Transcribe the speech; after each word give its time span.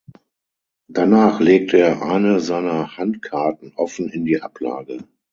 Danach 0.89 1.39
legt 1.39 1.75
er 1.75 2.01
eine 2.01 2.39
seiner 2.39 2.97
Handkarten 2.97 3.73
offen 3.75 4.09
in 4.09 4.25
die 4.25 4.41
Ablage. 4.41 5.03